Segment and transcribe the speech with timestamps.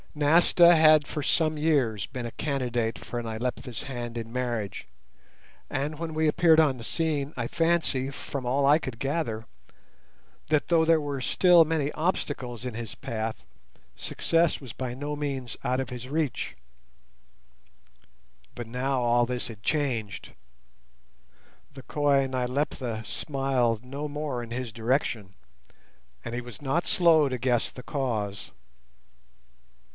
[0.15, 4.87] Nasta had for some years been a candidate for Nyleptha's hand in marriage,
[5.69, 9.45] and when we appeared on the scene I fancy, from all I could gather,
[10.47, 13.43] that though there were still many obstacles in his path,
[13.95, 16.57] success was by no means out of his reach.
[18.53, 20.33] But now all this had changed;
[21.73, 25.35] the coy Nyleptha smiled no more in his direction,
[26.25, 28.51] and he was not slow to guess the cause.